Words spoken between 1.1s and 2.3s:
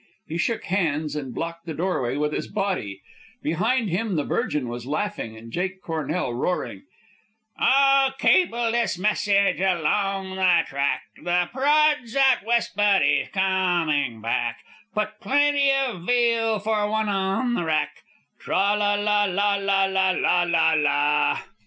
and blocked the doorway